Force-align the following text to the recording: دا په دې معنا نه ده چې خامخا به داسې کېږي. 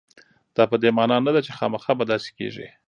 دا 0.55 0.63
په 0.71 0.75
دې 0.81 0.89
معنا 0.97 1.17
نه 1.25 1.31
ده 1.35 1.41
چې 1.45 1.51
خامخا 1.57 1.91
به 1.97 2.03
داسې 2.11 2.29
کېږي. 2.37 2.67